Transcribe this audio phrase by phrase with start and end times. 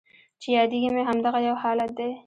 [0.41, 2.11] چې یادیږي مې همدغه یو حالت دی